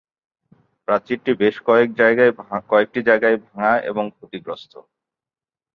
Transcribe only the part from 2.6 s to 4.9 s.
কয়েকটি জায়গায় ভাঙা এবং ক্ষতিগ্রস্ত।